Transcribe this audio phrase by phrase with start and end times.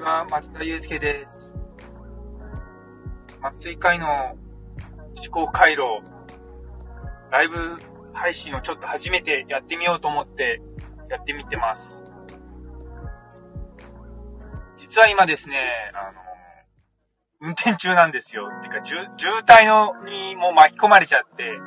[0.00, 1.54] ちは、松田祐介です。
[3.42, 4.34] 松井会の
[5.14, 6.00] 思考回路、
[7.30, 7.54] ライブ
[8.14, 10.62] 配信をちょっと初めてやってみようと思って
[11.10, 12.04] やってみてます。
[14.74, 15.56] 実は今ですね、
[15.92, 16.20] あの、
[17.42, 18.48] 運転中なんですよ。
[18.62, 19.00] てか、渋
[19.44, 21.58] 滞のにもう巻き込まれちゃって、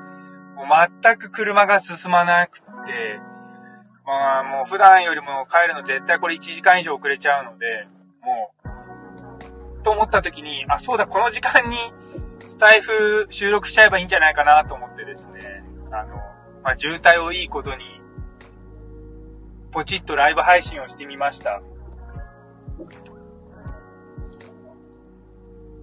[0.56, 0.68] もう
[1.04, 2.66] 全く車が進まなくて、
[4.06, 7.88] まあもう普段よりも帰るの絶対これ1時間以上遅れちゃうので、
[9.84, 11.78] と思った時に、あ、そうだ、この時間に
[12.48, 16.16] スタイフ収録しちゃえばいいんじゃないかなと思ってですね、あの、
[16.64, 17.84] まあ渋滞をいいことに、
[19.72, 21.62] ポチッとライブ配信をしてみました。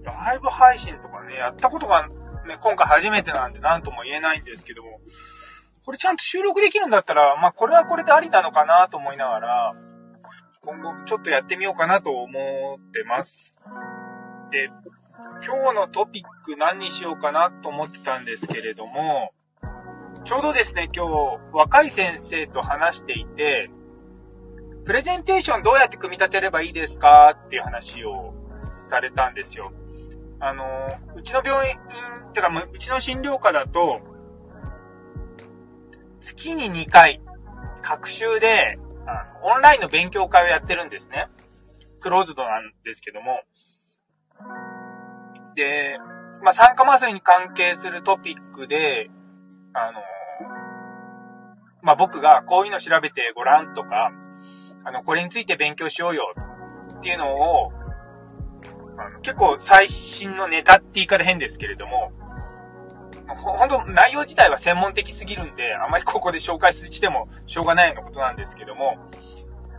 [0.03, 2.07] ライブ配信とかね、やったことが
[2.47, 4.99] ね、今回初めてなんで何とも言えないんですけども、
[5.85, 9.75] これちゃんと収録できるんだったら、まあこれはこれでありなのかなと思いながら、
[10.63, 12.29] 今後ちょっとやってみようかなと思
[12.79, 13.59] ってます。
[14.51, 14.69] で、
[15.43, 19.33] 今日のトピック何にしようかなと思ってたんですけれども、
[20.23, 23.71] ちょうどですね、今日若い先生と話していて、
[24.85, 29.71] プレゼンテーションどうやって組み立てればいいですかっていう話をされたんですよ。
[30.39, 30.65] あの、
[31.15, 31.75] うちの病院、
[32.33, 34.01] てか、うちの診療科だと、
[36.19, 37.19] 月に2回、
[37.81, 41.27] 各週で、あの、オンラインの勉強会をやってるんですね。
[41.99, 43.41] クローズドなんですけども。
[45.55, 45.97] で、
[46.41, 49.09] まあ、酸化麻酔に関係するトピックで、
[49.73, 49.99] あの、
[51.83, 54.11] まあ、僕がこういうの調べてごらんとか、
[54.83, 56.33] あの、これについて勉強しようよ
[56.97, 57.71] っていうのを、
[58.97, 62.11] あの結構最新のネタって言い方変ですけれども、
[63.35, 68.97] 本当内容自体は専門的すぎるんで、あまりここで紹介してもしょうがないようなことなんですけども、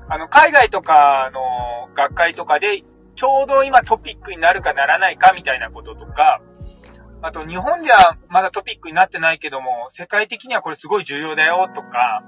[0.09, 2.83] あの、海外とかの学会とかで、
[3.15, 6.41] ちょうど今トピックになるかならないかみたいなこととか、
[7.21, 12.25] あと日本ではまだトピックになってないけども、世界的にはこれすごい重要だよとか、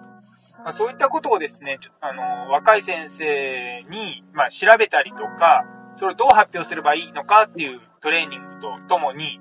[0.65, 9.41] まあ、そういったことをですね、あの、若い先生に、まあ、調べたりとか、それをどう発表すればいいのかっていうトレーニングとともに、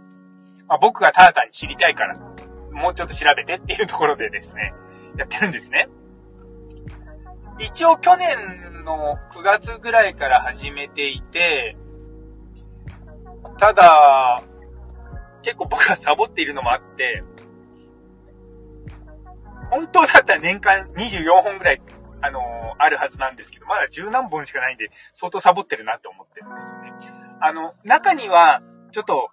[0.73, 2.17] まあ、僕がただ単に知りたいから、
[2.72, 4.73] もうちょっと調べてっていうところでですね、
[5.16, 5.88] やってるんですね。
[7.59, 11.78] 一応去年の9月ぐらいから始めていて、
[13.59, 14.41] ただ、
[15.44, 17.23] 結構僕がサボっているのもあって、
[19.69, 21.81] 本当だったら年間24本ぐらい、
[22.22, 22.44] あのー、
[22.79, 26.94] あるはずなんですけど、まだ十何本しかないんで、相当サボってるなって思ってるんですよね。
[27.41, 29.29] あの、中には、ちょっと、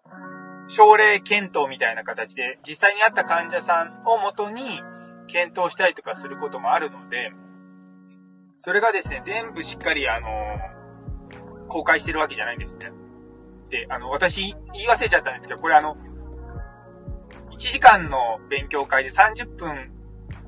[0.71, 4.81] 症例検討みたいな形で、実際にあった患者さんをもとに
[5.27, 7.33] 検討したりとかすることもあるので、
[8.57, 10.29] それがですね、全部しっかり、あの、
[11.67, 12.93] 公開してるわけじゃないんですね。
[13.69, 15.97] で、あの、私、言い忘れちゃったんですけど、これあの、
[17.51, 19.91] 1時間の勉強会で30分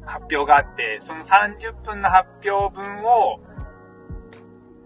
[0.04, 3.40] 発表があって、その30分の発表分を、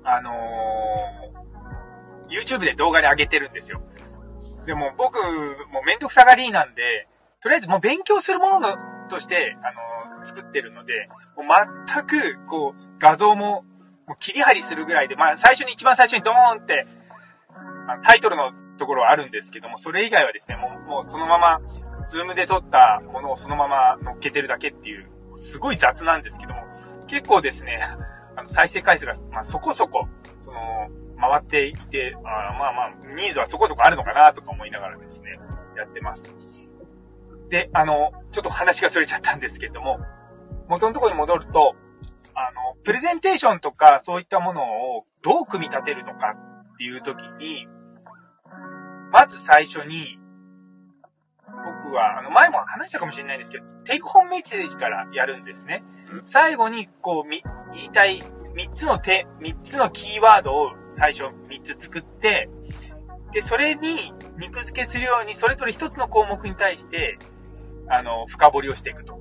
[0.03, 3.83] あのー、YouTube で動画で上げてるんですよ。
[4.67, 5.19] でも僕、
[5.71, 7.09] もうめんどくさがりなんで、
[7.41, 8.69] とりあえずもう勉強するものの
[9.09, 11.47] として、あの、作ってるので、もう
[11.87, 13.65] 全く、こう、画像も、
[14.07, 16.85] もう切り張りするぐらいで、まあ最初に一番最初にドーンって、
[18.03, 21.61] タイトルのところはあるんですけども、それ以外はですね、もう、もうそのまま、
[22.07, 26.63] ズームで撮ったものをそのまま乗っけてるだけっていう、すごい雑なんですけども、
[27.07, 27.81] 結構ですね、
[28.37, 30.09] あの再生回数が、まあ、そこそこ、
[30.39, 30.59] その、
[31.19, 35.39] 回っていて、あまあまあ、ニーズはそこそこあるのかなとか思いながらですね、
[35.77, 36.31] やってます。
[37.49, 40.01] で、あの、ちょっと話が逸れちゃったんですけれども、
[40.69, 41.75] 元のところに戻ると、
[42.35, 46.37] あの、プレゼンテーションとかそういったものをどう組み立てるのか
[46.75, 47.67] っていう時に、
[49.11, 50.19] まず最初に、
[51.67, 55.83] 僕は、あの、前も話したかもしれないんですけど、テイクホームメッセージからやるんですね。
[56.25, 57.43] 最後に、こう、み、
[57.75, 58.23] 言いたい
[58.55, 62.49] 3つの手、3つのキーワードを最初3つ作って、
[63.33, 67.19] で、それに肉付けするように、それぞれ1つの項目に対して、
[67.89, 69.21] あの、深掘りをしていくと。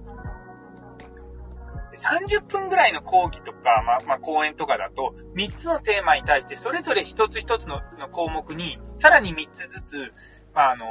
[1.96, 10.14] 30分ぐらいの講義とか、まあ、まあ、講演とかだと、3つのテーマに対して、それぞれ1つ1つのの項目に、さらに3つずつ、
[10.54, 10.90] まあ、あのー、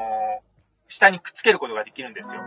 [0.88, 2.42] 下にくっつけることができるんですよ。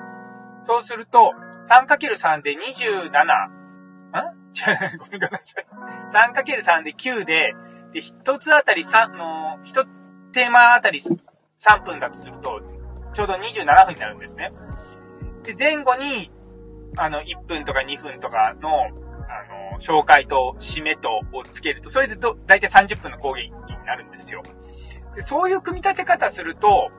[0.60, 4.38] そうすると、3×3 で27、ん
[4.98, 5.66] ごめんなさい。
[6.12, 7.56] 3×3 で9で、
[7.94, 9.86] で、1つあたり3の、1
[10.32, 12.62] テーマあたり3分だとすると、
[13.14, 14.52] ちょうど27分になるんですね。
[15.44, 16.32] で、前後に、
[16.98, 18.86] あの、1分とか2分とかの、
[19.30, 24.44] あの、紹介と締めとをつけると、それでど、だいたい30分の講義になるんですよ。
[25.16, 26.90] で、そういう組み立て方すると、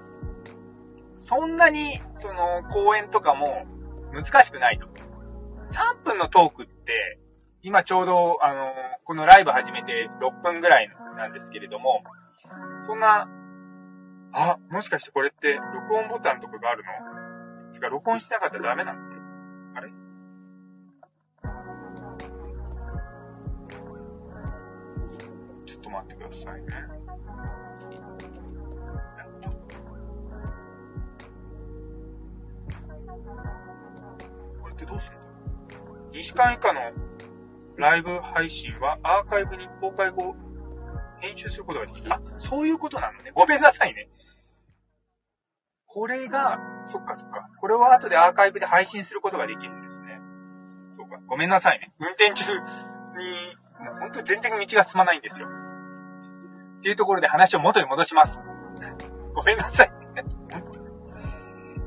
[1.18, 3.66] そんなに、その、講演とかも
[4.14, 4.86] 難しくないと。
[5.66, 7.18] 3分のトークって、
[7.60, 8.72] 今ちょうど、あの、
[9.04, 12.04] このライブ始めて6分ぐらいなんですけれども、
[12.80, 13.28] そんな、
[14.32, 17.72] あ、もしかしてこれって録音ボタンとかがあるの？
[17.72, 19.00] てか、録音してなかったらダメなの？
[19.74, 19.90] あれ？
[25.66, 26.97] ちょっと待ってくださいね。
[36.18, 36.80] 2時間以下の
[37.76, 40.34] ライブ配信はアーカイブに公開後、
[41.20, 42.12] 編集することができる。
[42.12, 43.30] あ、そういうことなのね。
[43.32, 44.08] ごめんなさいね。
[45.86, 47.48] これが、そっかそっか。
[47.56, 50.18] これは後でアーカイブで配信することができるんですね。
[50.90, 51.20] そうか。
[51.28, 51.92] ごめんなさいね。
[52.00, 52.62] 運転中に、
[53.84, 55.46] もうほんと全然道が進まないんですよ。
[55.46, 58.40] っていうところで話を元に戻します。
[59.34, 59.92] ごめんなさい。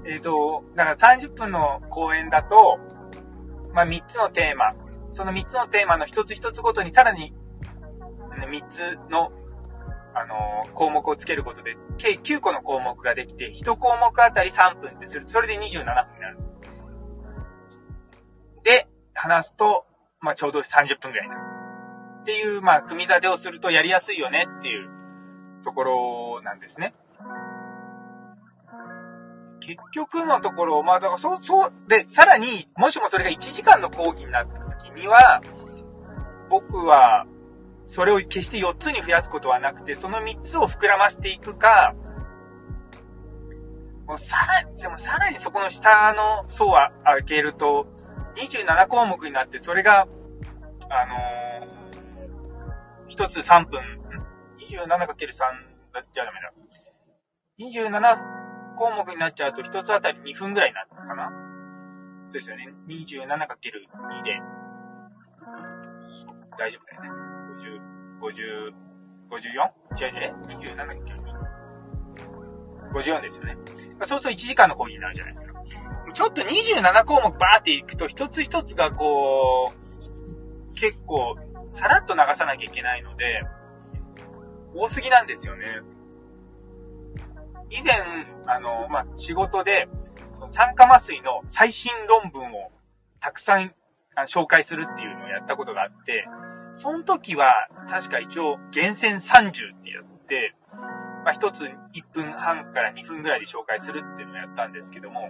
[0.06, 2.80] えっと、だから30分の講演だと、
[3.74, 4.76] まあ、3つのテーマ、
[5.12, 7.34] その3つのテーマの1つ1つごとにさらに
[8.48, 9.32] 3つの、
[10.14, 16.38] あのー、項目をつけることで、計9個の項目ができて、1項目あたり3分ってすると、それで27分になる。
[18.64, 19.86] で、話すと、
[20.20, 21.42] まあ、ちょうど30分くらいになる。
[22.22, 24.90] っていう、まあ、組み立てをするとやりやすいよねっていう
[25.64, 26.94] ところなんですね。
[29.62, 35.42] 結局のところ、まあ、だからそう、そう、で、さらに、もしもそれが1時間の講義になった時には、
[36.50, 37.26] 僕は、
[37.86, 41.96] それを決して4つに増やすことはなくて、その3つを膨らませていくか、
[44.08, 46.74] もうさらに、でもさらにそこの下の層を
[47.06, 47.88] 開けると、
[48.36, 50.08] 27項目になって、それが、
[50.90, 53.82] あのー、1つ3分、
[54.60, 55.40] 27×3
[55.94, 56.54] だっちゃダメだ。
[57.60, 58.41] 27
[58.82, 61.30] 項目になっちゃうと1つあたり2分ぐらいになるのかな？
[62.26, 62.74] そうですよね。
[62.88, 64.42] 27×2 で、
[66.58, 67.10] 大丈夫だよね。
[67.60, 67.80] 50、
[68.22, 68.74] 50、
[69.30, 70.08] 54?
[70.08, 70.34] 違うね。
[70.48, 71.22] 27×2。
[72.92, 73.58] 54ですよね。
[74.02, 75.62] そうすると1時間の講義になるじゃないですか。
[76.14, 81.38] ちょっと27項目バーっていくと、一つ一つがこう、結構、
[81.68, 83.44] さらっと流さなきゃいけないので、
[84.76, 85.66] 多すぎなんですよね。
[87.72, 87.94] 以前、
[88.46, 89.88] あの、まあ、仕事で、
[90.34, 92.72] その酸化麻酔の最新論文を
[93.20, 93.74] たくさん
[94.28, 96.28] 紹介するっていうのをやったことがあって、
[96.74, 100.56] その時は、確か一応、厳選30ってやって、
[101.24, 101.70] まあ、一つ1
[102.14, 105.30] 分半から2分ぐらいで紹介するっていうのをやったんですけども、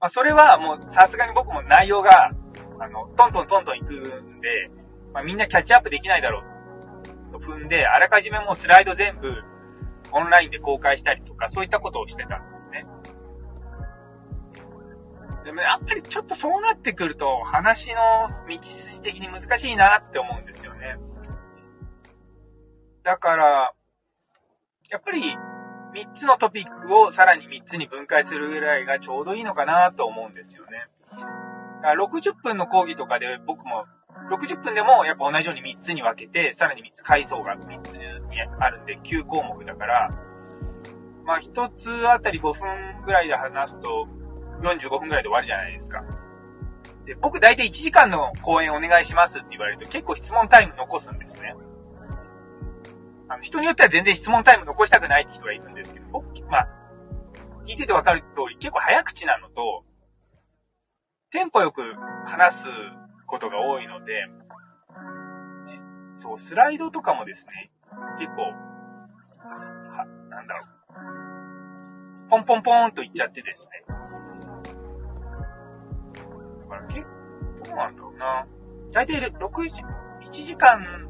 [0.00, 2.32] まあ、それはもうさすがに僕も内容が、
[2.80, 4.70] あの、トントントントンいくんで、
[5.12, 6.42] まあ、みんなキャッチアップできないだろ
[7.30, 9.44] うと踏んで、あらかじめもうスライド全部
[10.12, 12.86] オンラインで公開したりとか、そういったことをしてたんですね。
[15.44, 20.96] でもやっぱりちょっとそうなってくると、話の道筋的に難しいなって思うんですよね。
[23.02, 23.72] だから、
[24.90, 25.20] やっぱり
[25.94, 30.86] 3つのトピックをさらに3つに分解するぐらいがちょうどいいのかなと思うんですよね。
[31.82, 33.86] 60分の講義とかで僕も
[34.30, 38.04] 60分でもやっぱ同じように3つに分けて、さらに3つ階層が3つに
[38.58, 40.10] あるんで9項目だから、
[41.24, 44.08] まあ1つあたり5分ぐらいで話すと
[44.62, 46.04] 45分ぐらいで終わるじゃないですか。
[47.04, 51.54] で、僕大体1時間の講演お願いしますって言われると結構質問タイム残すんですね。
[53.28, 56.68] あの、人によっては全然質問タイム残したくないって人がいるんですけど、僕、まあ、
[57.64, 59.84] 聞いててわかる通り結構早口なのと、
[61.30, 61.94] テンポよく
[62.26, 62.68] 話す
[63.30, 64.28] ことが多いので、
[66.16, 67.70] そう、スライドとかもですね、
[68.18, 70.68] 結構、は、なんだろう。
[72.28, 73.84] ポンポンポーンといっちゃってですね。
[73.88, 73.94] だ
[76.68, 77.08] から結構、
[77.64, 78.46] どうなんだろうな。
[78.92, 81.08] 大体6時、1時間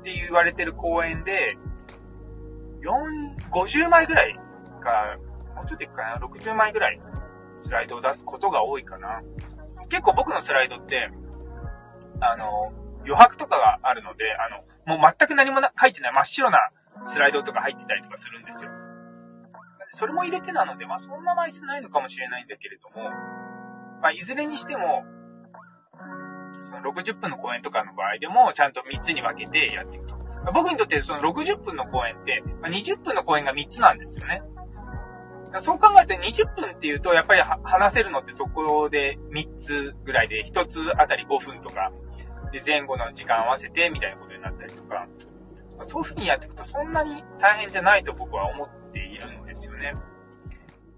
[0.00, 1.56] って言われてる公演で、
[2.82, 4.38] 4、50枚ぐらい
[4.80, 5.16] か、
[5.54, 7.00] もうちょっといくかな、60枚ぐらい
[7.54, 9.22] スライドを出すことが多いかな。
[9.88, 11.10] 結構僕のスライドって、
[12.30, 12.72] あの、
[13.04, 16.70] 余白とかがあるので、あの、もう全く何も書いてない真っ白な
[17.04, 18.70] スライドとか入ってたりとかするんですよ。
[19.88, 23.10] それも入れてなので、まあそんな枚数ないのかもしれないんだけれども、
[24.00, 25.04] まあいずれにしても、
[26.60, 30.14] その60分の公演とかの場合でも、ちゃんと3つに分けてやっていくと。
[30.52, 34.42] 僕にとってその60分の公演って、まあ、20分の公演が3つなんですよね。
[35.60, 41.92] そう考えると20分っていうと、やっぱり話せるのってそこで3つぐらいで、1つあたり5分とか、
[42.54, 45.08] で前後の時間合わせてみたいなことになったりとか、
[45.82, 49.94] そういう風にやっていくとそんなに大変じゃないと僕は思っているんですよね。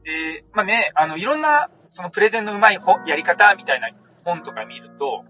[0.05, 3.91] で、まあね、あの、いろんな、そのプレゼンのうまいやり方みたいな
[4.25, 5.25] 本とか見ると、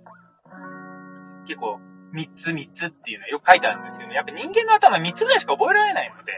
[1.46, 1.80] 結構、
[2.12, 6.32] 3つ3つっていうのはよく書いてあるんですけど、やっぱ人間の頭3つぐらいしか覚えられないので、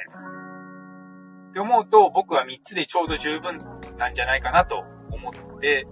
[1.49, 3.59] って思うと僕は3つでちょうど十分
[3.97, 5.87] なんじゃないかなと思って、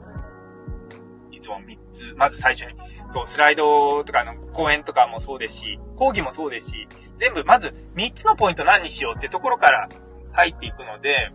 [1.37, 2.75] いつも3つ、まず最初に、
[3.11, 6.89] そう、スライドとかの講演とかもそうですし、講義もそうですし、
[7.19, 9.89] 全部まず3つのポイント何にしようってところから
[10.33, 11.33] 入っていくので、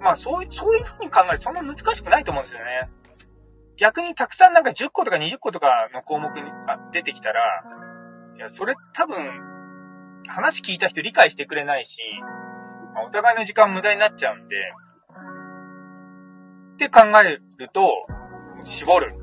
[0.00, 2.88] まあそういう、そういうふうに考えるとそんな難しくないと思うんですよね。
[3.76, 6.42] 逆にたくさんなんか10個とか20個とかの項目に
[6.92, 7.64] 出てきたら、
[8.36, 9.16] いや、それ多分、
[10.28, 11.98] 話聞いた人理解してくれないし、
[12.94, 14.56] まあ、お互いの時間無駄になっちゃうんで、
[16.86, 17.90] って考えると、
[18.64, 19.14] 絞る。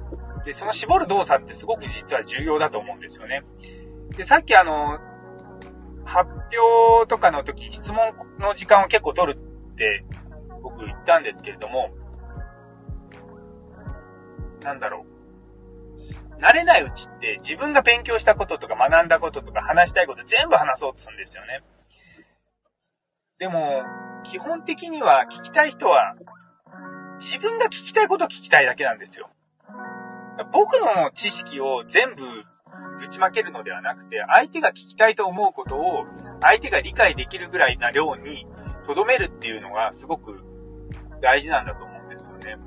[0.45, 3.43] で、その絞る動作ってすごく実は重要だと思うんですよね。
[4.15, 4.99] で、さっきあの、
[6.05, 10.05] 発表とかの時、質問の時間を結構取るって
[10.61, 11.89] 僕言ったんですけれども、
[14.61, 15.17] なんだろう。
[16.39, 21.63] 慣れないうちって自分が勉強したこととか学んだこととか話したいこと全部話そうとするんですよね。
[23.39, 23.83] でも、
[24.23, 26.15] 基本的には聞きたい人は
[27.19, 29.29] 自分が聞きたいことを聞きたいだけなんですよ。
[30.51, 32.23] 僕の知識を全部
[32.99, 36.05] ぶちまけるのではなくて、相手が聞きたいと思うことを
[36.41, 38.45] 相手が理解できるぐらいな量に
[38.85, 40.41] 留めるっていうのがすごく
[41.21, 42.57] 大事なんだと思うんですよね。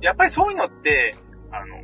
[0.00, 1.14] やっぱりそういうのって、
[1.50, 1.82] あの、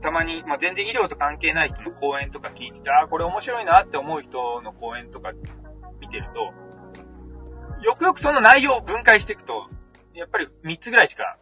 [0.00, 5.32] たまに、まあ、全然医療と関係ない人の講演とか聞いてて、ああ、これ面白いなって思う人の講演とか
[6.00, 6.52] 見てると、
[7.82, 9.68] よくよくその内容を分解していくと、
[10.14, 11.38] やっぱり3つぐらいしか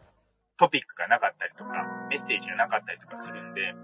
[0.56, 3.74] トピックがなかったりとか、メッセージがなかったりとかするんで、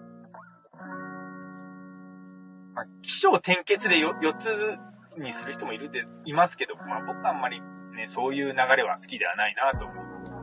[2.74, 4.78] まあ、気象転結で 4, 4つ
[5.18, 7.60] にする人もいるで、いますけど、まあ僕はあんまり
[7.94, 10.40] ね、そういう流れは好きではないなと思います。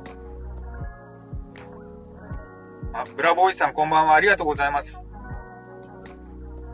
[2.94, 4.15] あ、ブラボーイさんこんばんは。
[4.15, 5.06] ありがとうございます。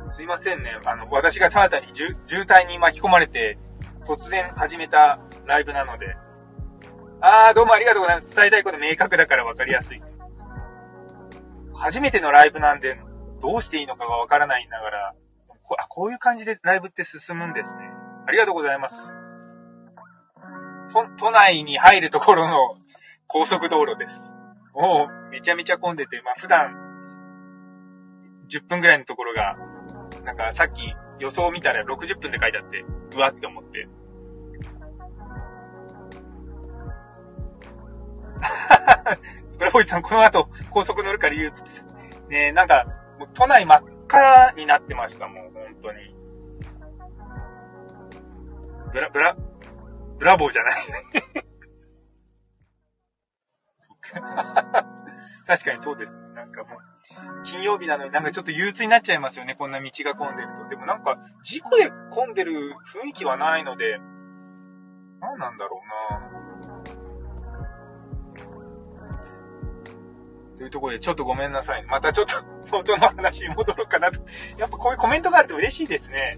[0.09, 0.79] すいませんね。
[0.85, 3.57] あの、私がただ単に渋滞に巻き込まれて、
[4.07, 6.15] 突然始めたライブなので。
[7.19, 8.33] あー、どうもありがとうございます。
[8.33, 10.01] 伝えたいこと明確だから分かりやすい。
[11.73, 13.01] 初めてのライブなんで、
[13.41, 15.13] どうしていいのかがわからないながら、
[15.61, 17.81] こあ、こういう感じでライブって進むんですね。
[18.25, 19.13] ありがとうございます。
[20.93, 22.77] 都都内に入るところの
[23.27, 24.33] 高速道路です。
[24.73, 26.75] もう、めちゃめちゃ混んでて、まあ普段、
[28.49, 29.57] 10分ぐらいのところが、
[30.23, 32.85] なんかさっき予想を見たら60分で書いてあって、
[33.15, 33.87] うわって思って。
[39.49, 41.87] スプラボイさん、この後高速乗るから言うつって。
[42.29, 42.85] ねなんか、
[43.19, 46.15] もう都内真っ赤になってました、もう、本当に。
[48.91, 49.35] ブラ、ブラ、
[50.19, 50.73] ブラボーじゃない
[53.77, 54.85] そっか
[55.45, 56.21] 確かにそうですね。
[56.35, 59.55] なんかもう、金曜日なのになんかちょっと憂鬱になっちゃいますよね。
[59.55, 60.67] こんな道が混んでると。
[60.67, 63.99] でもなんか、事故で混んでる雰囲気はないので、
[65.19, 65.81] 何なんだろ
[66.11, 66.37] うな
[70.57, 71.85] というところで、ちょっとごめんなさい。
[71.85, 72.33] またちょっと、
[72.71, 74.19] 元の話に戻ろうかなと。
[74.57, 76.37] やっぱこういうコメントがあると嬉しいですね。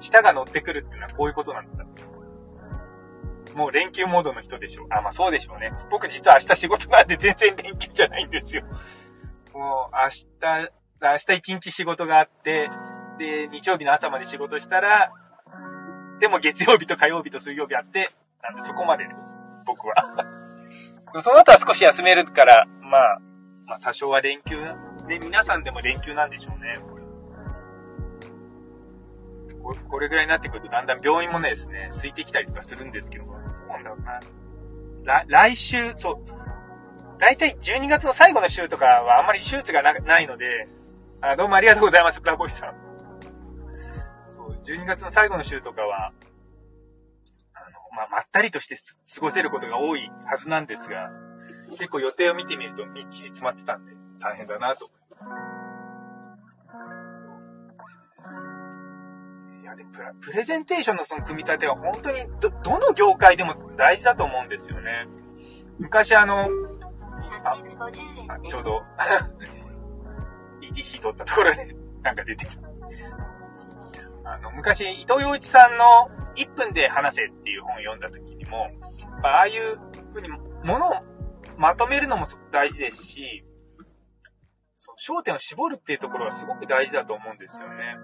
[0.00, 1.87] 舌が乗ってくるっていうのはこういうことなんだ。
[3.58, 4.86] もう連休モードの人でしょう。
[4.90, 5.72] あ、まあそうでしょうね。
[5.90, 8.62] 僕実は明日仕事なんで全然連休じゃないんですよ。
[9.52, 10.10] もう明
[10.40, 10.70] 日、
[11.02, 12.70] 明日一日仕事があって、
[13.18, 15.12] で、日曜日の朝まで仕事したら、
[16.20, 18.10] でも月曜日と火曜日と水曜日あって、
[18.44, 19.36] なんでそこまでです。
[19.66, 19.96] 僕は。
[21.20, 23.18] その後は少し休めるから、まあ、
[23.66, 24.56] まあ多少は連休、
[25.08, 26.78] ね、皆さんでも連休なんでしょうね。
[29.74, 33.34] これぐらいになってくるとだんだん病院もねですね、空いてきたりとかするんですけど、どう
[33.68, 34.20] なんだろうな。
[35.26, 40.68] 来、週、そう、だいたい12月の最後の週とかはあんまり手術がないので、
[41.20, 42.74] あどうもありがとうございます、プラボイさん。
[44.28, 46.12] そう、12月の最後の週とかは、
[47.54, 51.10] あの、まあ、まったりとして過ごせることが多いはずなんですが、
[51.70, 55.67] 結構予定を見てみるとみっちり詰まってたんで、大変だなと思いました
[59.72, 59.76] す。
[59.76, 65.06] でプラ、プレゼンテーションのその組み立ては本当にど、どの業界でも大事だと思うんですよね。
[65.78, 66.48] 昔あの、
[67.44, 67.56] あ、
[68.48, 68.82] ちょうど
[70.62, 72.50] ETC 取ったところでなんか出てる。
[74.24, 78.68] あの、昔、伊藤洋一さんの1分で話せっていう本を読んだ時にも、
[79.22, 79.78] ああいう
[80.12, 80.92] ふうにものを
[81.56, 83.44] まとめるのも大事ですし、
[84.98, 87.96] 焦点を絞るっていうところはすごく大事だと思うんですよね。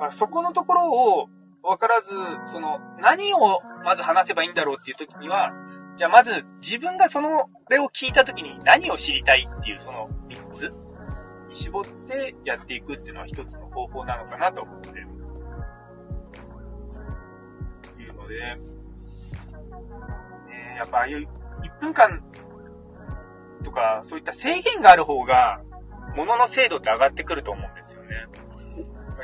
[0.00, 1.28] あそこのところを
[1.62, 2.14] 分からず、
[2.44, 5.52] その、何をまず話せばいいんだろうっていう時には、
[5.96, 10.76] じゃあまず自分がその、れを聞いた時に何を知りたいっていうその3つ
[11.48, 14.92] に絞ってやっていくっていうのは一つの方法なのかなと思ってい
[18.04, 18.60] るので、ね、
[20.76, 21.26] やっぱああいう
[21.62, 22.22] 1分間
[23.64, 25.62] とかそういった制限がある方が、
[26.14, 28.26] ものの精度って上がってくると思うんですよね。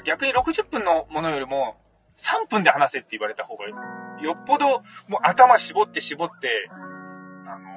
[0.05, 1.77] 逆に60分のものよりも
[2.15, 3.65] 3分で話せって言われた方が
[4.23, 6.69] よっぽどもう頭絞って絞って、
[7.47, 7.69] あの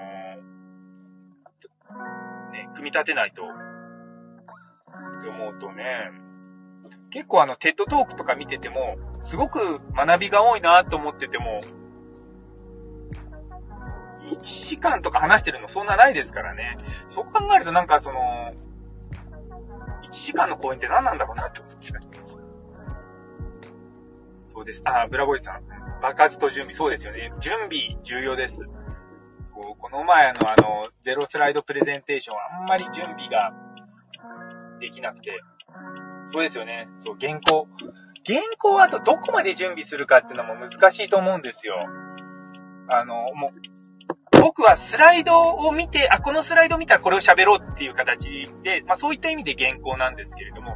[2.49, 6.11] ー、ね、組み立てないと、って思うとね、
[7.09, 11.61] 結構あの、テッドトークとか見てても、すごく学びが多いなと思ってても、
[14.27, 16.77] 1時間とか話してるのそんなないですからね。
[17.07, 18.53] そう考えるとなんかその、
[20.07, 22.39] 1時間の講演って何なんだろうなって思っちゃいます。
[24.45, 24.81] そうです。
[24.85, 25.63] あ、ブラボイさん。
[26.01, 26.73] 爆発と準備。
[26.73, 27.31] そうですよね。
[27.39, 28.63] 準備、重要です。
[29.45, 33.53] そうこの前のあの、ゼロスライドプレゼンテーション、あんまり準備が
[34.79, 35.41] できなくて。
[36.25, 36.87] そうですよね。
[36.97, 37.67] そう、原稿。
[38.25, 41.75] 原稿はあとどこまで準備するかっていうのも難しいと思うんですよ。
[42.89, 43.86] あの、もう、
[44.41, 50.75] 僕はスライドを見て、あ、このスライド見たらこれを喋ろうっていう形で、まあそういった意味で原稿なんですけれども、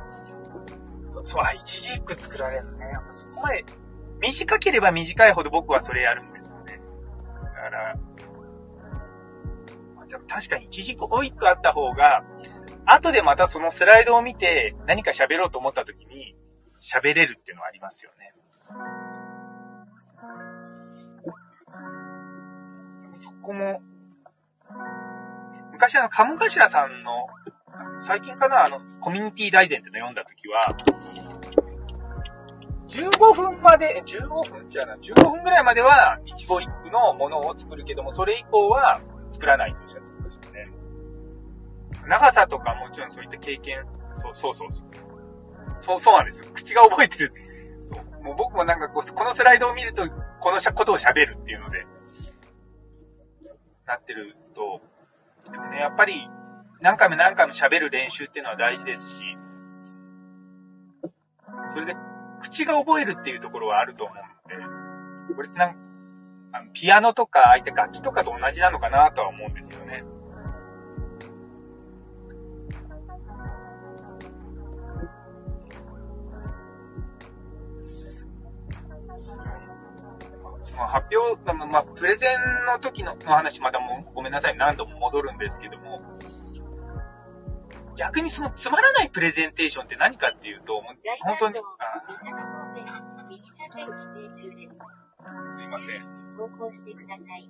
[1.24, 2.88] そう、あ、一字一句作られるね。
[2.88, 3.65] やっぱそこまで、
[4.20, 6.80] 短ければ短いほど僕はそれやるんですよね。
[7.44, 7.96] だから、
[9.96, 12.24] まあ、確かに一字一句あった方が、
[12.86, 16.36] 後でまたそのスライドを見て何か喋ろうと思った時に
[16.82, 18.34] 喋れるっていうのはありますよね。
[23.41, 23.82] こも、
[25.71, 27.27] 昔あの、カムガシラさんの
[27.99, 30.75] 最近かな、あの、コミュニティ大全っての読んだときは、
[32.88, 40.69] 15分まで、15分じゃな、15分ぐらいまでは一語一句のものを作るけども、それ以降は作らないとおっしゃってましたね。
[42.08, 44.88] 長さとかもちろんそういった経験、そうそうそうそう。
[45.80, 46.47] そうそうなんですよ。
[46.54, 47.34] 口が覚えてる。
[47.80, 48.23] そう。
[48.23, 50.08] もう僕もなんかこう、このスライドを見ると、
[50.39, 51.86] このことを喋るっていうので、
[53.91, 54.82] なってると、
[55.51, 56.30] でもね、やっぱり、
[56.82, 59.23] 何回も何回も喋る練習っていうのは大事ですし、
[61.67, 61.95] それで
[62.41, 65.75] 口が覚えるっていうところはあると思うので、これってなん
[66.54, 70.04] あのピアノとか、相手楽器とかと同じなのかなとは思うんですよね。
[80.71, 86.01] その発表、まあ、プレゼンの時の話、またもうごめんなさい、何度も戻るんですけども、
[87.97, 91.62] 逆にそのつまらないプレゼンテーションって何かっていうと、本当に、あ
[95.49, 95.99] すいません。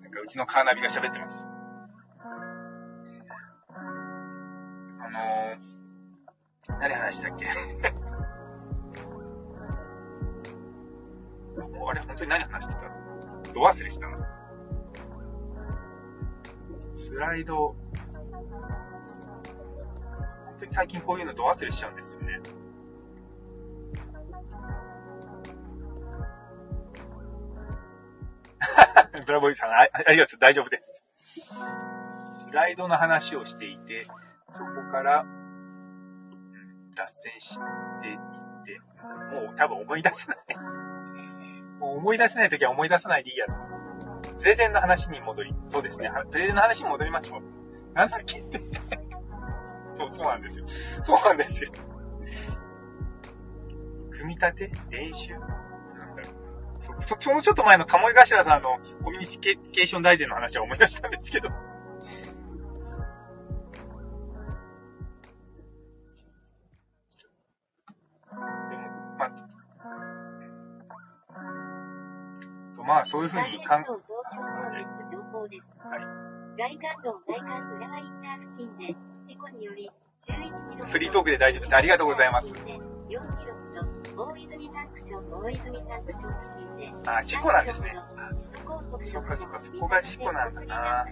[0.01, 1.47] なんかうちのカーナビが喋ってます。
[4.99, 5.09] あ
[6.71, 7.45] のー、何話したっけ？
[11.87, 13.00] あれ、本当に何話してた
[13.51, 14.17] ど忘れしたな。
[16.93, 17.75] スライド、本
[20.59, 22.39] 当に最近こういうのど忘れしちゃうんですよね。
[29.25, 30.37] ブラボーイさんあ、ありがとうございます。
[30.37, 31.03] 大丈夫です。
[32.23, 34.05] スライドの話をしていて、
[34.49, 37.59] そこから、うん、脱線し
[38.01, 38.17] ていっ
[38.65, 38.81] て、
[39.31, 40.37] もう多分思い出せない。
[41.91, 43.53] もう思い出せないときは思い出さないでいいやと。
[44.39, 46.09] プレゼンの話に戻り、そうですね。
[46.31, 47.41] プレゼンの話に戻りましょう。
[47.93, 48.61] なんだっけって。
[49.91, 50.65] そう、そうなんですよ。
[51.03, 51.71] そうなんですよ。
[54.11, 55.55] 組み立て練習なんだ
[56.79, 61.49] そ、そ、そのちょっと前の鴨井頭さんのコミュニケーション大臣の話は思い出したんですけど。
[72.83, 73.91] まあ、そういうふうにかん、はい。
[76.57, 79.89] 大観道大観浦和インター付近で事故により
[80.87, 81.75] フリートークで大丈夫です。
[81.75, 82.55] ありがとうございます。
[87.05, 87.95] あ、事故なんですね。
[89.03, 91.05] そっかそっか、そこが事故なんだな。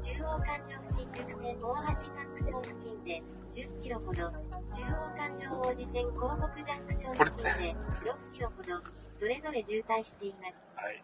[0.00, 10.58] 中央環状新宿線大橋ジャンクション付近で10キロほど、中央環状王子線港北ジャンクション付近で6キロほど、それぞれ渋滞しています。
[10.74, 11.02] はい。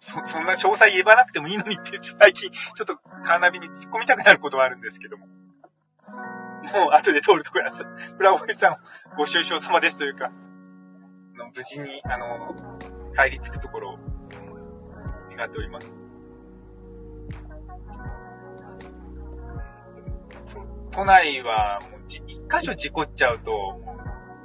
[0.00, 5.26] そ、そんな詳細言わなくてもいいのにって最近、ちょっとカーナビに突っ込みたくなることはあるんですけども。
[6.74, 7.84] もう後で通るところです。
[8.16, 8.76] フラボイさん、
[9.16, 10.30] ご愁傷様ですというか、
[11.54, 12.54] 無事に、あの、
[13.14, 13.98] 帰り着くところを
[15.36, 16.00] 願っております。
[20.90, 23.80] 都内は、もう一箇所事故っちゃうと、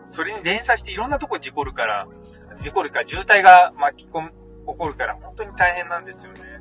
[0.06, 2.08] それに連鎖していろんなとこ事故るから、
[2.56, 4.30] 事故るか渋滞が巻き込む、
[4.68, 6.53] 起こるから本当に大変なんですよね。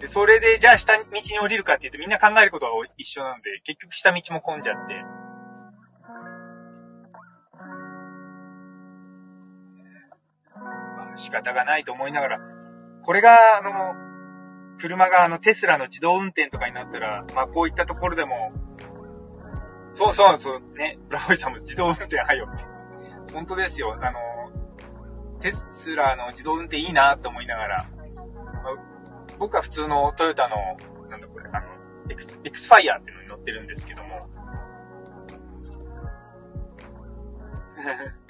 [0.00, 4.94] で、それでじゃあ下道に降りるかって言うとみんな考えることは一緒なので、結局下道も混んじゃって。
[10.54, 12.40] まあ仕方がないと思いながら、
[13.02, 13.94] これが、あの、
[14.78, 18.52] 車があのテスラの自動運転とかになったら、まあこういったところでも、
[19.92, 22.64] そうそうそう、ね、ラボイさんも自動運転はよって。
[23.32, 23.96] 本当ですよ。
[23.98, 24.18] あの、
[25.40, 27.86] テスラの自動運転いいなと思いながら、
[29.38, 30.56] 僕は普通のトヨタの、
[31.08, 31.66] なんだこれ、あの、
[32.10, 34.28] エスク、エスクァイアっていうのに乗ってるんですけども。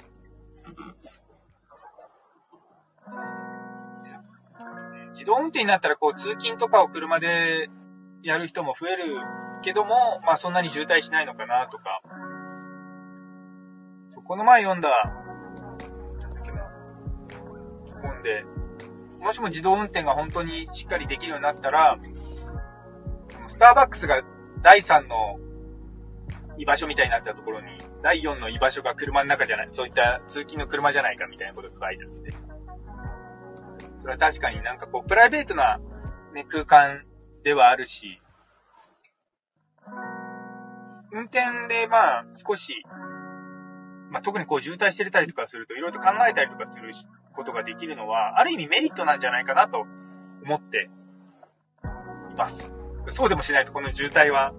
[5.13, 7.69] 自動運転になったら、こう、通勤とかを車で
[8.21, 9.03] やる人も増える
[9.63, 12.01] けども、まあそんなに渋滞しないのかなとか。
[14.09, 14.89] そうこの前読んだ、
[16.19, 16.69] なんだっけな、
[18.01, 18.45] 本で、
[19.27, 21.99] もしも自動運転が本当にしっかりできるようになったら、
[23.25, 24.21] そのスターバックスが
[24.61, 25.37] 第3の
[26.57, 27.67] 居場所みたいになったところに、
[28.01, 32.31] 第4の居場所が車の中じゃない、そういった通勤の車じゃないかみたいなことが書いてあって。
[33.99, 35.81] それは確かになんかこう、プライベートな、
[36.33, 37.03] ね、空間
[37.43, 38.21] ではあるし、
[41.11, 42.81] 運転でまあ少し、
[44.17, 46.91] まあ特にこう渋滞してたりとかするといろいろと考えたりとかする
[47.33, 49.85] ことができるのは、ある意味メリットなんじゃないかなと
[50.43, 50.89] 思って
[52.31, 52.73] います。
[53.09, 54.53] そうでもしないとこの渋滞は、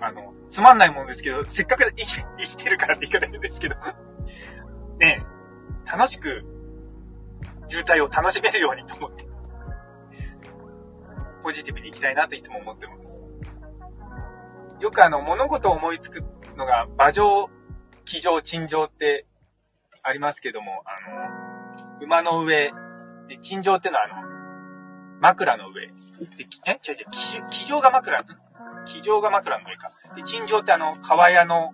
[0.00, 2.04] あの、つまんないもんですけど、せっかく生
[2.38, 3.76] きてるからって言い方ですけど
[4.98, 5.22] ね
[5.86, 6.44] え楽しく
[7.68, 9.28] 渋滞を楽しめるようにと思って、
[11.44, 13.20] ポジティブに行きたいなといつも思ってます。
[14.80, 16.24] よくあの、物事を思いつく
[16.56, 17.48] のが、馬上、
[18.10, 19.24] 騎乗、陳乗って
[20.02, 22.72] ありますけども、あの、馬の上、
[23.28, 25.86] で、陳乗ってのはあの、枕の上。
[25.86, 25.92] で、
[26.66, 26.72] え？
[26.72, 28.20] 違う違う、騎乗が枕、
[28.84, 29.92] 騎乗が枕の上か。
[30.16, 31.72] で、陳乗ってあの、川屋の、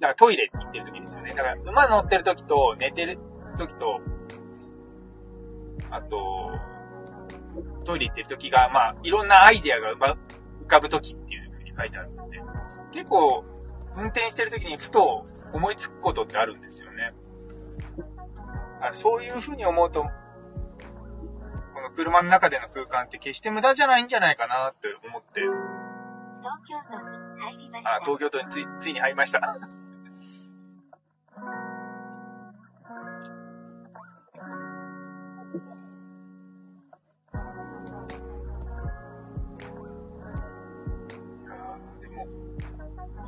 [0.00, 1.34] からトイレ行ってる時ですよね。
[1.34, 3.18] だから、馬乗ってる時と、寝てる
[3.58, 4.00] 時と、
[5.90, 6.52] あと、
[7.84, 12.40] トイレ行ってる時が、まあ、いろんなアイデアが浮かぶ時っていう風に書いてあるので、
[12.92, 13.44] 結構、
[13.96, 17.12] 運転してる時にふと思いつくことってあるんですよね。
[18.92, 20.08] そういう風に思うと、こ
[21.82, 25.40] の車の中での空間って決して無駄じゃないんじゃないかなって思って。
[25.40, 27.96] 東京都に入りました。
[27.96, 29.40] あ、東京都についついに入りました。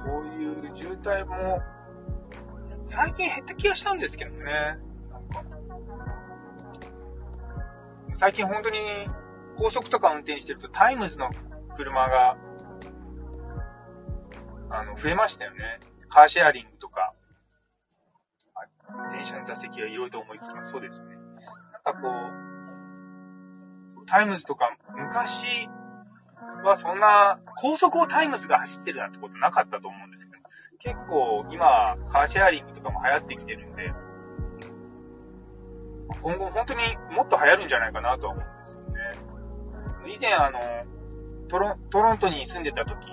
[0.03, 1.63] こういう渋滞も、
[2.93, 4.77] 最近減った気がしたんですけどね。
[8.13, 8.79] 最近本当に
[9.57, 11.31] 高速とか運転してるとタイムズの
[11.75, 12.37] 車が、
[14.69, 15.81] あの、増えましたよね。
[16.11, 17.15] カーシェアリングとか、
[19.11, 20.73] 電車の座席がいろいろと思いつきます。
[20.73, 21.17] そうですよね。
[21.73, 22.11] なんかこ
[24.03, 25.67] う、タイムズとか昔
[26.69, 30.43] はそんな高速をタイムズが走ってるなんてことなかったと思うんですけど、
[30.79, 33.93] 結構今、カーシェアリングとかも流行ってきてるんで、
[36.23, 40.15] 今後本当にもっと流行るんじゃないかなとは思うんですよね。
[40.15, 40.61] 以前あの、
[41.49, 43.09] トロトロントに住んでた時、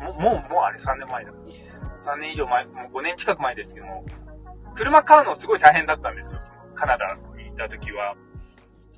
[0.00, 1.32] もう、もう、もうあれ3年前だ。
[1.98, 4.04] 3年以上前、もう5年近く前ですけども、
[4.74, 6.40] 車買うのすごい大変だったんですよ。
[6.40, 8.14] そのカナダに行った時は。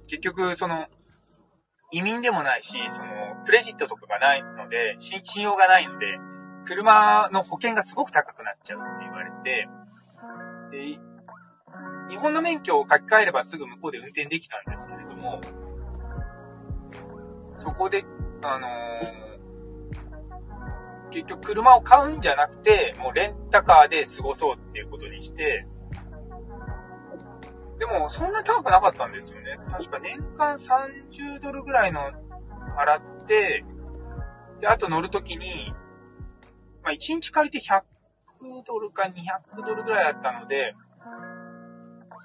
[0.07, 0.87] 結局、その、
[1.91, 3.09] 移民でもないし、その、
[3.45, 6.19] クレジットとかがないので、信用がないので、
[6.65, 9.69] 車の保険がすごく高くなっちゃうって言われて、
[10.71, 11.01] で、
[12.09, 15.41] 日本の免許を書き換えればすぐ向こうで運転できたんですけれども、
[17.55, 18.05] そこで、
[18.45, 25.67] あのー、結局車を買うんじゃなくて、もうレンタカーで過ごそうっていうことにして、
[27.81, 29.59] でも、そんな高くなかったんですよね。
[29.71, 32.03] 確か年間30ドルぐらいの
[32.77, 33.65] 払って、
[34.61, 35.73] で、あと乗るときに、
[36.83, 37.83] まあ、1日借りて100
[38.67, 40.75] ドルか200ドルぐらいだったので、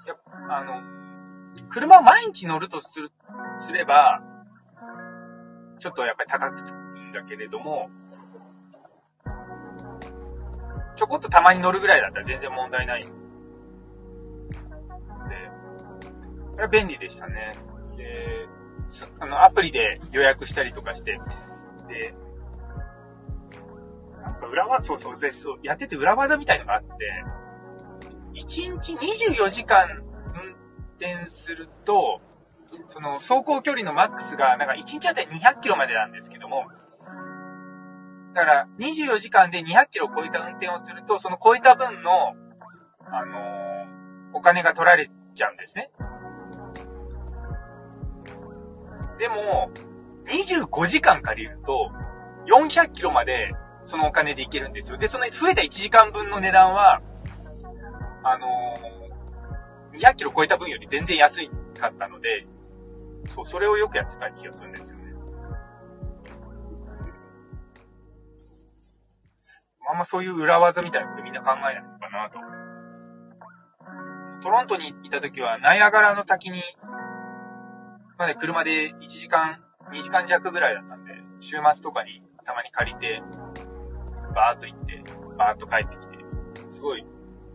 [0.06, 0.14] や
[0.50, 0.82] あの、
[1.70, 3.10] 車を毎日乗るとする、
[3.58, 4.22] すれば、
[5.78, 7.88] ちょっとやっぱり高くつくんだけれども、
[10.96, 13.06] ちょこっとたまに乗るぐらいだったら全然問題ない。
[16.56, 17.52] これは便利でしたね。
[17.98, 18.48] で、
[19.20, 21.20] あの、アプリで予約したりとかして、
[21.86, 22.14] で、
[24.22, 27.24] なんか裏技、そうそうで、そう、やってて裏技みたいのがあって、
[28.34, 30.54] 1日24時間運
[30.98, 32.22] 転すると、
[32.86, 36.64] その走行距離のマックスが、なんか1日あたり200キロまでなんですけども、
[38.34, 42.34] だから24時間で200キロを超えた運転をすると、その超えた分の、
[43.04, 45.90] あのー、お金が取られちゃうんですね。
[49.18, 49.70] でも、
[50.26, 51.90] 25時間借りると、
[52.46, 53.52] 400キロまで
[53.82, 54.98] そのお金で行けるんですよ。
[54.98, 57.00] で、その増えた1時間分の値段は、
[58.22, 62.46] あのー、200キロ超えた分より全然安いかったので、
[63.28, 65.06] そう、それをよくやってた気がするんですよね。
[69.88, 72.40] あんまそういう裏技みたいなことみんな考えないのかなと。
[74.42, 76.60] トロントにいた時は、ナイアガラの滝に、
[78.18, 79.60] まで車で1時間、
[79.92, 83.22] 2時間弱ぐらいだったんで、週末とかにたまに借りて、
[84.34, 85.04] バーっと行って、
[85.36, 86.16] バーっと帰ってきて、
[86.70, 87.04] すごい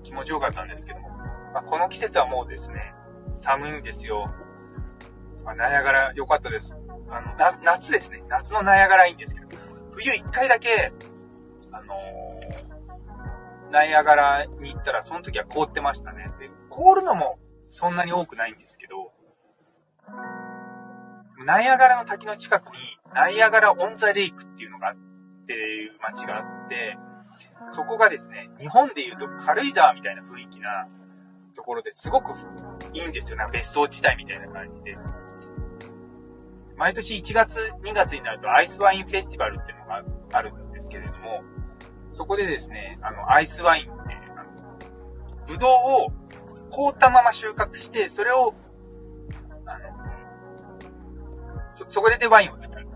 [0.04, 1.10] 気持ちよかったんですけども、
[1.54, 2.94] まあ、この季節はもうですね、
[3.32, 4.32] 寒いんですよ。
[5.44, 6.76] まあ、ナイアガラ良かったです。
[7.10, 8.24] あの、な、夏ですね。
[8.28, 9.48] 夏のナイアガラいいんですけど、
[9.92, 10.94] 冬一回だけ、
[11.72, 16.32] あのー、ナイアガラに行ったら、その時は凍ってましたね。
[16.40, 19.12] で、凍るのもそんなに多くないんですけど、
[21.46, 22.72] ナイアガラの滝の近くに、
[23.14, 24.96] ナイアガラオンザレイクっていうのがあっ
[25.48, 26.98] ていう街があって、
[27.70, 30.88] そこがですね、日本で言うと軽井沢みたいな雰囲気な
[31.56, 32.34] ところですごく
[32.94, 33.38] いいんですよ。
[33.38, 34.98] な別荘地帯みたいな感じで。
[36.78, 41.44] 毎年1月、2月になるとアイスワインフェスティバルっていうのがあるんですけれども、
[42.10, 44.50] そこでですね、あの、アイスワインって、あの、
[45.48, 46.12] ぶどうを
[46.72, 48.54] 凍ったまま収穫して、それを、
[51.74, 52.88] そ、そこでワインを作る。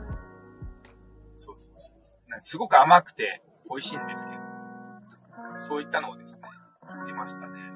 [1.35, 1.95] そうそうそう。
[2.39, 4.39] すごく甘くて美味しいんですけど、
[5.57, 6.41] そういったのをですね、
[6.93, 7.71] 言ってましたね。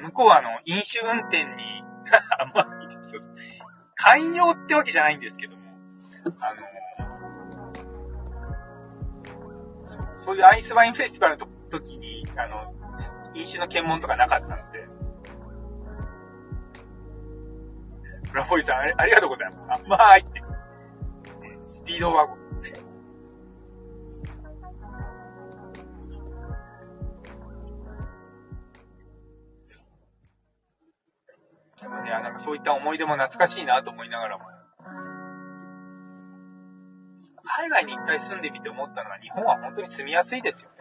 [0.00, 1.84] 向こうはあの、飲酒運転に
[2.38, 3.20] 甘いですよ。
[3.94, 5.62] 寛容ってわけじゃないんですけども、
[6.40, 6.62] あの、
[10.16, 12.74] そういうアイスワインフェスティバルの時に、あの、
[13.34, 14.88] 飲酒の検問とかなかったので、
[18.32, 19.68] ラボイさんありありがとうございます。
[19.70, 20.42] 甘いって。
[21.60, 22.42] スピードワゴン。
[31.82, 34.44] でもね、なんかそういった思い出も懐かしいなと思いながらも、
[37.42, 40.76] 海外に一回住んでみて思ったのは、日本は本当に住みやすいですよね。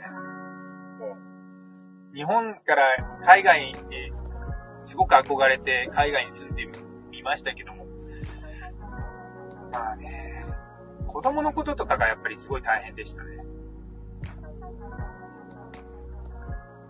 [2.13, 2.83] 日本から
[3.23, 3.73] 海外に
[4.81, 6.71] すごく憧れて海外に住んでみ
[7.21, 7.85] いましたけども、
[9.71, 10.45] まあね、
[11.07, 13.45] 子供のこととかがやっぱりすごい大変でしたね。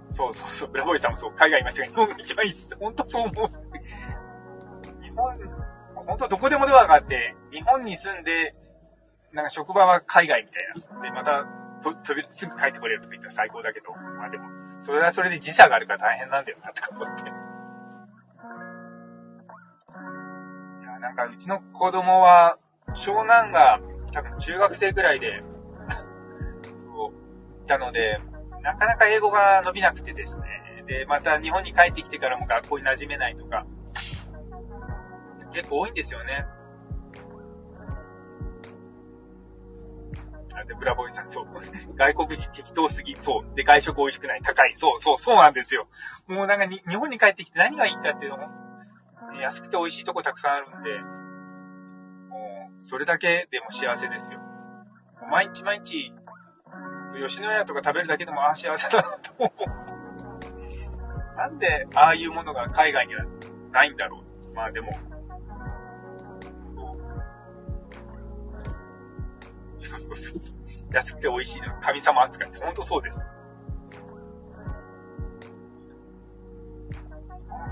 [0.10, 2.76] そうそうそう、ブラボーイさんもそう、海外いましたが、日本が一番いいっすって。
[2.76, 3.50] 本当そう思う。
[5.02, 5.38] 日本、
[5.96, 8.56] 本当どこでもドアがあって、日本に住んで、
[9.32, 11.02] なんか職場は海外みたいな。
[11.02, 11.46] で、また、
[11.82, 14.50] と、飛び、すぐ帰ってこれるとか言ったら最高だけど、まあでも、
[14.82, 17.51] それはそれで時差があるから大変なんだよな、とか思って。
[21.12, 22.58] なんかうちの子供は、
[22.96, 23.82] 長男が
[24.14, 25.44] 多分中学生ぐらいで、
[26.78, 28.18] そう、いたので、
[28.62, 30.86] なかなか英語が伸びなくてですね。
[30.88, 33.66] で、また日本に帰ってきてからも学校に馴染めないとか、
[35.52, 36.46] 結構多いんですよね。
[40.54, 41.46] あで、ブラボーイさん、そう。
[41.96, 43.18] 外国人適当すぎ。
[43.18, 43.56] そう。
[43.56, 44.42] で、外食美味しくない。
[44.42, 44.76] 高い。
[44.76, 45.88] そう、そう、そうなんですよ。
[46.28, 48.71] もうなんかに、日本に帰ってきて何がいいかっていうのも、
[49.40, 51.00] 安くて美味しいとこたくさんあるんで、
[52.30, 54.40] もう、それだけでも幸せですよ。
[55.30, 56.14] 毎日毎日、
[57.18, 61.38] 吉野家とか食べるだけでも、ああ、幸せだなと思う。
[61.38, 63.26] なんで、ああいうものが海外には
[63.72, 64.54] ないんだろう。
[64.56, 64.92] まあでも、
[69.76, 70.42] そうそうそう。
[70.94, 71.80] 安くて美味しいの。
[71.82, 72.64] 神様扱いです。
[72.64, 73.26] ほんとそうです。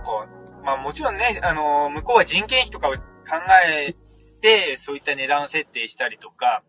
[0.04, 0.39] こう、
[0.70, 3.00] まあもちろんね、あの、向こうは人件費とかを考
[3.68, 3.96] え
[4.40, 6.62] て、そういった値段設定したりとか、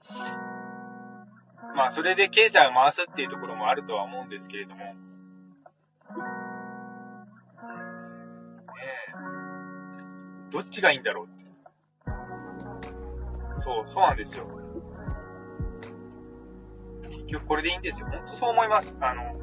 [1.76, 4.94] まあそれで経済を回すっていうところもあるとは思うんですけれども、ね
[10.50, 11.28] どっちがいいんだろう？
[13.60, 14.46] そう、そうなんですよ。
[17.10, 18.08] 結局これでいいんですよ。
[18.10, 18.96] ほんとそう思います。
[19.02, 19.34] あの、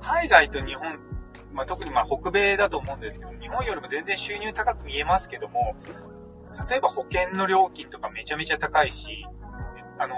[0.00, 0.98] 海外と日本、
[1.52, 5.76] まあ、特にまあ北米だと思うんですけど、日本よりも全然収入高く見えますけども、
[6.68, 9.26] 例えば保険の料金とかめちゃめちゃ高いし、
[9.98, 10.14] あの、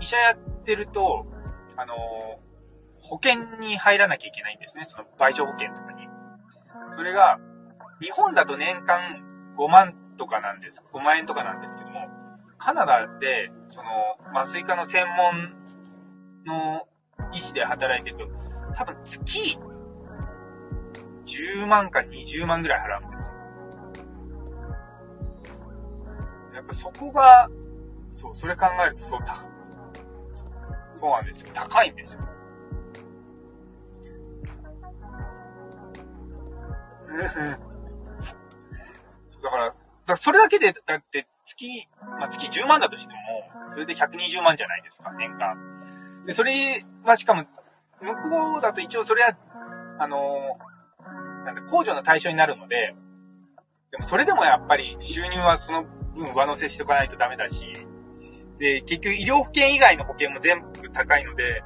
[0.00, 1.26] 医者やってると、
[1.76, 1.94] あの、
[3.00, 4.84] 保険に入らなきゃいけないんですね。
[4.84, 6.08] その賠償保険とかに。
[6.88, 7.38] それが、
[8.00, 9.22] 日本だと年間
[9.56, 10.84] 5万とかなんです。
[10.92, 12.08] 5万円とかなんですけども、
[12.58, 13.88] カナダで、その、
[14.34, 15.54] 麻酔科の専門
[16.46, 16.86] の
[17.32, 18.28] 医師で働いてると、
[18.74, 19.58] 多分月、
[21.28, 23.34] 10万か20万ぐらい払うんですよ。
[26.54, 27.50] やっぱそこが、
[28.10, 29.36] そう、それ考えるとそう、た、
[30.94, 31.50] そうなんですよ。
[31.52, 32.22] 高いんですよ。
[39.42, 39.74] だから、
[40.06, 45.56] だそれだけで、だって月、まあ、月10万だとしても、それで120万じゃないですか、年間。
[46.26, 47.44] で、それはしかも、
[48.00, 49.36] 向こうだと一応それは、
[50.00, 50.58] あの
[51.48, 52.94] なんで、控除の対象になるので、
[53.90, 55.84] でもそれでもやっぱり収入はその
[56.14, 57.64] 分上乗せしておかないとダメだし、
[58.58, 61.62] で、結局医療保険以外の保険も全部高いので、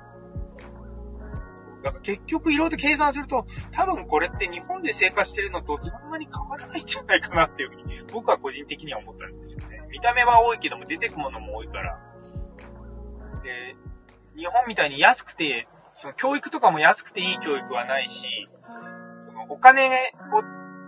[1.82, 9.82] だか結局いろいろと計算すると、多分これって日本で生活してるのとそんなに変わらないんじゃないかなっていうふうに、僕は個人的には思ったんですよね。
[9.90, 11.98] 見た目は多いけども出てくものも多いから。
[13.42, 13.74] で、
[14.36, 18.48] 日本みたいに安くて、その教育とかも安くていい教育はないし、
[19.52, 19.90] お金を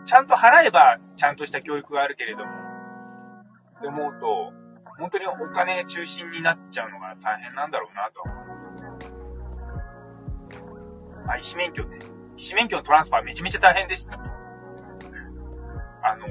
[0.06, 2.52] ちゃんと払えばちゃんとした教育があるけれども、
[3.78, 4.54] って思うと、
[4.98, 8.80] 本当にお金中心になっちゃうのが大変なんだろうなとは思いますよね。
[11.28, 11.98] あ、医師免許ね。
[12.38, 14.18] 医師免許のトランスファーめちゃめちゃ大変でした。
[16.02, 16.26] あの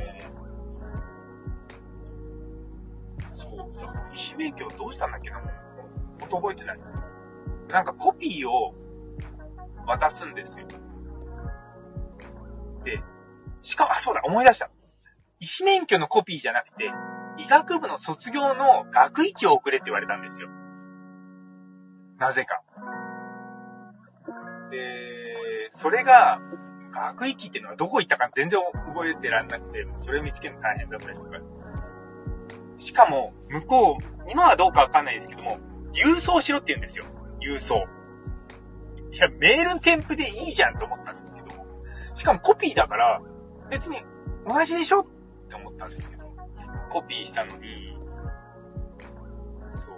[3.30, 3.54] そう、
[4.12, 5.50] 医師免許どうしたんだっけなもう、
[6.22, 6.80] ほんと覚えてない。
[7.69, 8.74] なんかコピーを
[9.86, 10.65] 渡すんですよ。
[13.63, 14.69] しかも、あ、そうだ、思い出した。
[15.39, 16.91] 医師免許のコピーじゃなくて、
[17.38, 20.49] 医学部の卒業の学位を送れって言われたんですよ。
[22.19, 22.62] なぜか。
[24.69, 26.39] で、それが、
[26.91, 28.60] 学域っていうのはどこ行ったか全然
[28.93, 31.39] 覚えてらんなくて、それ見つけるの大変だったりとか。
[32.78, 35.60] しかも、向こう、今はどうかわかんないですけども、
[35.93, 37.06] 郵送しろって言うんですよ。
[37.41, 37.88] 郵送。
[39.12, 41.65] いや、メール添付でいいじゃんと思ったんですけども。
[42.13, 43.21] しかもコピーだから、
[43.69, 43.97] 別に
[44.47, 45.06] 同じでしょっ
[45.49, 46.26] て思ったんですけど、
[46.89, 47.97] コピーしたのに、
[49.71, 49.95] そう。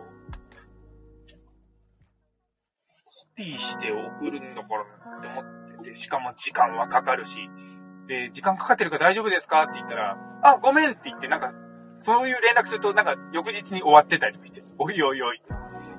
[3.05, 4.81] コピーして送るんだから
[5.17, 7.49] って思ってて、しかも時間はかかるし、
[8.07, 11.53] で、時間かかってるから大丈夫ですかって言ったら、あ、ごめんって言って、なんか、
[11.97, 15.41] そういう連絡すると、なんか、翌日に終わってたりとかして、おいおいおい。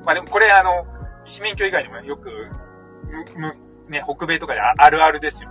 [0.05, 0.87] まあでもこれあの、
[1.26, 2.31] 医師免許以外にもよく、
[3.09, 3.57] む、む、
[3.88, 5.50] ね、北米とかであるあるですよ。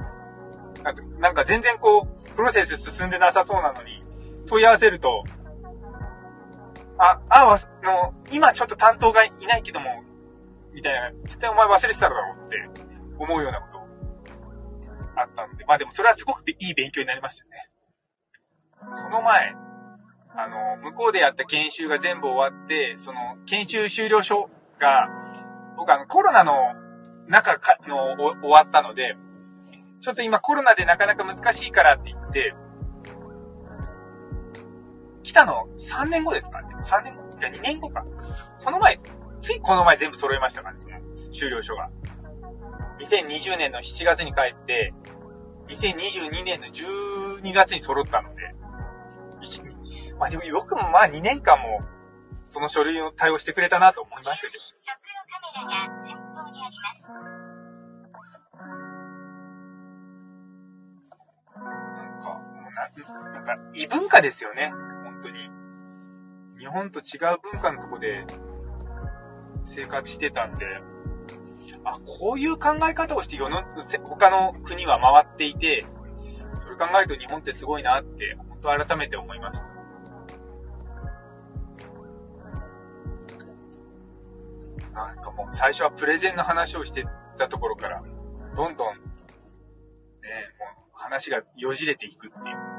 [1.19, 4.03] なんか全然こう、プロセス進んでなさそうなのに、
[4.45, 5.23] 問い合わせると、
[6.97, 10.03] あ、あ、の、今ちょっと担当がいないけども、
[10.73, 12.69] みたいな、絶対お前忘れてただろうって
[13.17, 13.79] 思うようなこと
[15.15, 17.69] あったので、まあでもそれはすごくいい勉強になりましたね。
[18.79, 19.55] この前、
[20.37, 25.07] あの、向こうでやった研修が全部終わって、その、研修終了書が、
[25.77, 26.73] 僕あの、コロナの
[27.27, 29.15] 中かの終わったので、
[30.05, 32.53] ちょっと今コロナでなかなか難しいからって言って、
[35.23, 38.05] 来たの3年後ですかね ?3 年後いや2年後か。
[38.63, 38.99] この前、
[39.39, 40.99] ついこの前全部揃いましたからね、その
[41.31, 41.89] 終了書が。
[42.99, 44.93] 2020年の7月に帰って、
[45.69, 48.53] 2022年の12月に揃ったので、
[50.19, 51.81] まあでもよくもまあ2年間も、
[52.43, 54.63] その書類を対応してくれたなと思いましたけど。
[63.33, 64.71] なんか異文化ですよね、
[65.03, 65.49] 本当に。
[66.59, 68.25] 日本と違う文化のとこで、
[69.63, 70.65] 生活してたんで、
[71.83, 73.63] あ、こういう考え方をして世の、
[74.03, 75.85] 他の国は回っていて、
[76.55, 79.75] それ考えると日本ってすごいなって、本当改めて思いました。
[84.93, 87.05] なんかもう最初はプレゼンの話をして
[87.37, 88.01] たところから、
[88.55, 89.01] どんどん、ね、
[90.57, 92.74] もう話がよじれていくっていう。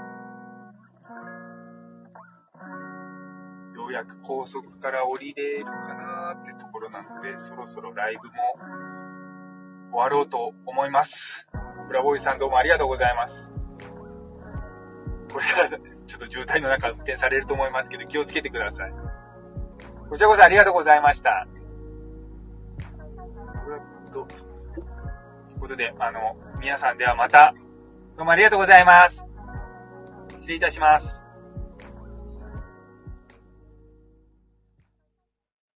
[3.86, 8.34] ようやく高速から降りれるかなーってところなので、そろそろライブも
[9.92, 11.48] 終わろうと思います。
[11.86, 13.52] ブラボーイさんどうもありがとうございます。
[15.32, 18.92] これからちょっと渋滞の中運転されると思いますけど、気をつけてください。
[20.10, 21.46] こちらこそありがとうございました。
[24.10, 27.54] ということで、あの、皆さんではまた、
[28.16, 29.24] どうもありがとうございます。
[30.32, 31.25] 失礼いたします。